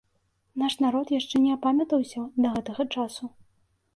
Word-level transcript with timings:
Наш 0.61 0.75
народ 0.85 1.11
яшчэ 1.15 1.35
не 1.43 1.51
апамятаўся 1.57 2.25
да 2.45 2.53
гэтага 2.55 2.83
часу. 2.95 3.23